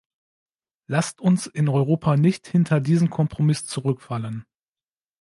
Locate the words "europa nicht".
1.69-2.47